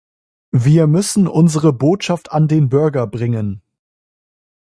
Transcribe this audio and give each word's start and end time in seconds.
Wir 0.55 0.87
müssen 0.87 1.27
unsere 1.27 1.73
Botschaft 1.73 2.31
an 2.31 2.47
den 2.47 2.69
Bürger 2.69 3.05
bringen. 3.05 3.61